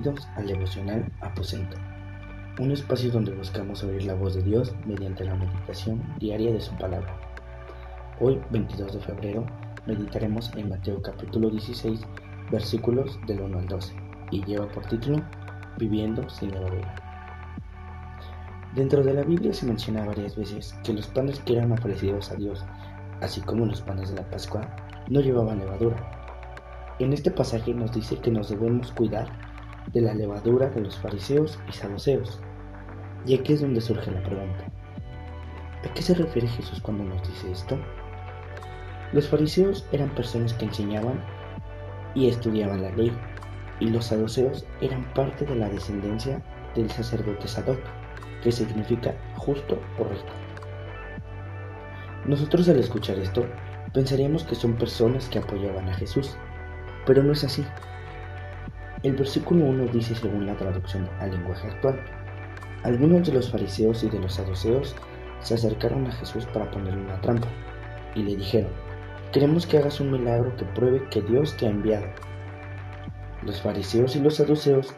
[0.00, 1.76] Al devocional Aposento,
[2.58, 6.74] un espacio donde buscamos oír la voz de Dios mediante la meditación diaria de su
[6.78, 7.20] palabra.
[8.18, 9.44] Hoy, 22 de febrero,
[9.86, 12.00] meditaremos en Mateo capítulo 16,
[12.50, 13.94] versículos del 1 al 12,
[14.30, 15.22] y lleva por título
[15.76, 16.94] Viviendo sin levadura.
[18.74, 22.36] Dentro de la Biblia se menciona varias veces que los panes que eran ofrecidos a
[22.36, 22.64] Dios,
[23.20, 24.62] así como los panes de la Pascua,
[25.10, 26.20] no llevaban levadura
[27.00, 29.49] en este pasaje nos dice que nos debemos cuidar
[29.92, 32.40] de la levadura de los fariseos y saduceos.
[33.26, 34.66] Y aquí es donde surge la pregunta.
[35.84, 37.78] ¿A qué se refiere Jesús cuando nos dice esto?
[39.12, 41.20] Los fariseos eran personas que enseñaban
[42.14, 43.12] y estudiaban la ley,
[43.80, 46.42] y los saduceos eran parte de la descendencia
[46.74, 47.80] del sacerdote Sadoc,
[48.42, 50.32] que significa justo o recto.
[52.26, 53.46] Nosotros al escuchar esto
[53.92, 56.36] pensaríamos que son personas que apoyaban a Jesús,
[57.06, 57.64] pero no es así.
[59.02, 61.98] El versículo 1 dice según la traducción al lenguaje actual,
[62.82, 64.94] algunos de los fariseos y de los saduceos
[65.40, 67.48] se acercaron a Jesús para ponerle una trampa
[68.14, 68.70] y le dijeron,
[69.32, 72.04] queremos que hagas un milagro que pruebe que Dios te ha enviado.
[73.42, 74.94] Los fariseos y los saduceos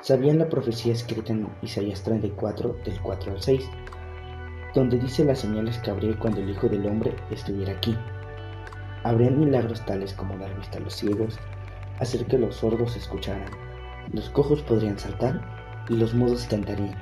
[0.00, 3.68] sabían la profecía escrita en Isaías 34 del 4 al 6,
[4.76, 7.98] donde dice las señales que habría cuando el Hijo del Hombre estuviera aquí.
[9.02, 11.36] Habrían milagros tales como dar vista a los ciegos,
[12.00, 13.50] hacer que los sordos escucharan,
[14.12, 15.40] los cojos podrían saltar
[15.88, 16.96] y los mudos cantarían.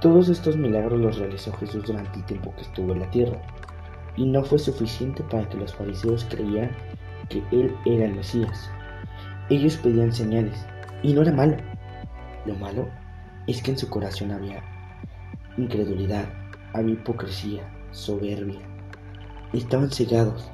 [0.00, 3.40] Todos estos milagros los realizó Jesús durante el tiempo que estuvo en la tierra,
[4.16, 6.70] y no fue suficiente para que los fariseos creyeran
[7.28, 8.70] que Él era el Mesías.
[9.50, 10.66] Ellos pedían señales,
[11.02, 11.56] y no era malo.
[12.44, 12.88] Lo malo
[13.46, 14.62] es que en su corazón había
[15.56, 16.26] incredulidad,
[16.72, 18.60] había hipocresía, soberbia,
[19.52, 20.50] estaban cegados.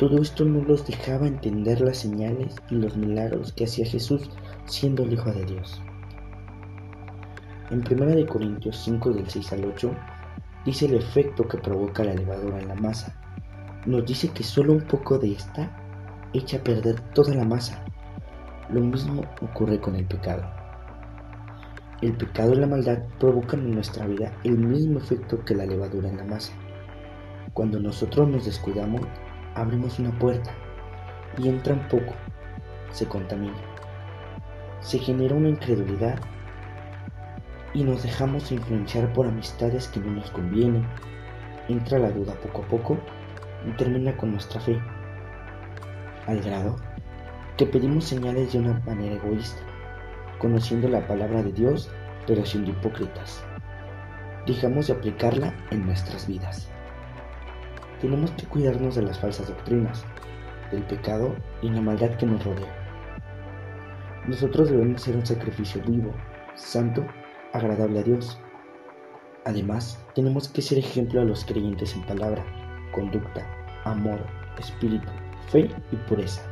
[0.00, 4.30] Todo esto no los dejaba entender las señales y los milagros que hacía Jesús
[4.64, 5.82] siendo el Hijo de Dios.
[7.68, 9.94] En 1 Corintios 5 del 6 al 8
[10.64, 13.14] dice el efecto que provoca la levadura en la masa.
[13.84, 15.70] Nos dice que solo un poco de esta
[16.32, 17.84] echa a perder toda la masa.
[18.70, 20.44] Lo mismo ocurre con el pecado.
[22.00, 26.08] El pecado y la maldad provocan en nuestra vida el mismo efecto que la levadura
[26.08, 26.54] en la masa.
[27.52, 29.02] Cuando nosotros nos descuidamos,
[29.54, 30.52] abrimos una puerta
[31.38, 32.14] y entra un poco,
[32.90, 33.56] se contamina.
[34.80, 36.18] Se genera una incredulidad
[37.74, 40.86] y nos dejamos influenciar por amistades que no nos convienen.
[41.68, 42.98] Entra la duda poco a poco
[43.66, 44.80] y termina con nuestra fe,
[46.26, 46.76] al grado
[47.56, 49.60] que pedimos señales de una manera egoísta,
[50.38, 51.90] conociendo la palabra de Dios
[52.26, 53.44] pero siendo hipócritas.
[54.46, 56.70] Dejamos de aplicarla en nuestras vidas
[58.00, 60.04] tenemos que cuidarnos de las falsas doctrinas,
[60.70, 62.76] del pecado y la maldad que nos rodea.
[64.26, 66.12] Nosotros debemos ser un sacrificio vivo,
[66.54, 67.06] santo,
[67.52, 68.38] agradable a Dios.
[69.44, 72.44] Además, tenemos que ser ejemplo a los creyentes en palabra,
[72.92, 73.46] conducta,
[73.84, 74.20] amor,
[74.58, 75.08] espíritu,
[75.48, 76.42] fe y pureza,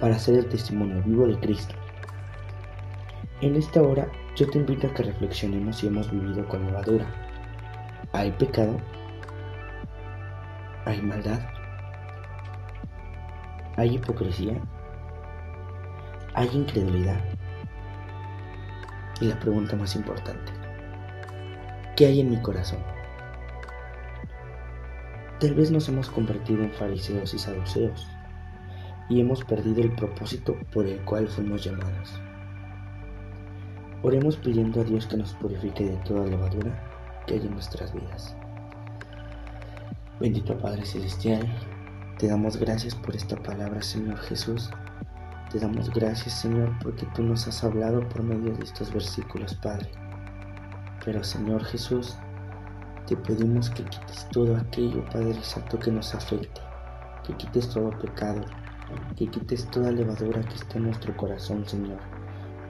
[0.00, 1.74] para ser el testimonio vivo de Cristo.
[3.40, 7.06] En esta hora, yo te invito a que reflexionemos si hemos vivido con levadura.
[8.12, 8.78] ¿Hay pecado?
[10.86, 11.40] Hay maldad,
[13.76, 14.54] hay hipocresía,
[16.34, 17.20] hay incredulidad.
[19.20, 20.52] Y la pregunta más importante,
[21.96, 22.78] ¿qué hay en mi corazón?
[25.40, 28.08] Tal vez nos hemos convertido en fariseos y saduceos
[29.08, 32.20] y hemos perdido el propósito por el cual fuimos llamados.
[34.02, 38.36] Oremos pidiendo a Dios que nos purifique de toda levadura que hay en nuestras vidas.
[40.18, 41.46] Bendito Padre Celestial,
[42.18, 44.70] te damos gracias por esta palabra, Señor Jesús.
[45.52, 49.90] Te damos gracias, Señor, porque tú nos has hablado por medio de estos versículos, Padre.
[51.04, 52.16] Pero, Señor Jesús,
[53.06, 56.62] te pedimos que quites todo aquello, Padre Santo, que nos afecte,
[57.22, 58.40] que quites todo pecado,
[59.16, 61.98] que quites toda levadura que está en nuestro corazón, Señor.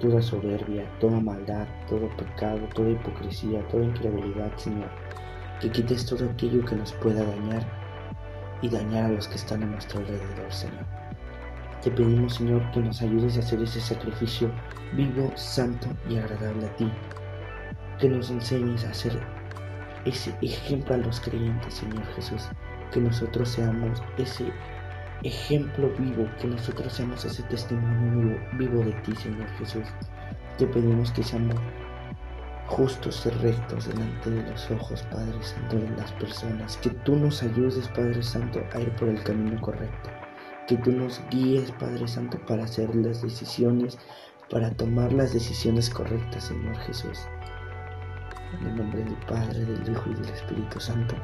[0.01, 4.91] Toda soberbia, toda maldad, todo pecado, toda hipocresía, toda incredulidad, Señor
[5.61, 7.65] que quites todo aquello que nos pueda dañar
[8.63, 10.85] y dañar a los que están a nuestro alrededor, Señor.
[11.83, 14.51] Te pedimos, Señor, que nos ayudes a hacer ese sacrificio
[14.95, 16.91] vivo, santo y agradable a ti.
[17.99, 19.19] Que nos enseñes a hacer
[20.05, 22.49] ese ejemplo a los creyentes, Señor Jesús.
[22.93, 24.53] Que nosotros seamos ese
[25.23, 29.85] ejemplo vivo, que nosotros seamos ese testimonio vivo, vivo de ti, Señor Jesús.
[30.59, 31.57] Te pedimos que seamos
[32.67, 36.77] justos y rectos delante de los ojos, Padre Santo, de las personas.
[36.79, 40.11] Que tú nos ayudes, Padre Santo, a ir por el camino correcto.
[40.67, 43.99] que tú nos guíes, Padre Santo, para hacer las decisiones,
[44.51, 47.21] para tomar las decisiones correctas, Señor Jesús.
[48.61, 51.15] En el nombre del Padre, del Hijo y del Espíritu Santo.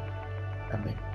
[0.72, 1.11] Amén.